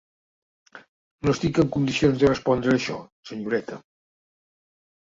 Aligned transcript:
No 1.27 1.35
estic 1.37 1.61
en 1.65 1.69
condicions 1.77 2.25
de 2.25 2.33
respondre 2.33 2.75
a 2.77 2.81
això, 2.81 2.99
senyoreta. 3.35 3.81